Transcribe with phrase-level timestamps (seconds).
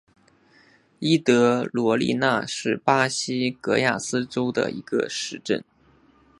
[0.97, 5.63] 伊德罗利纳是巴西戈亚斯州的一个市镇。